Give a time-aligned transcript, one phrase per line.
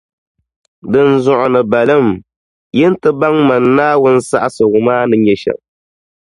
[0.91, 2.07] Dinzuɣu ni baalim,
[2.77, 5.59] yi ni ti baŋ Mani Naawuni saɣisigu maa ni nyɛ shεm.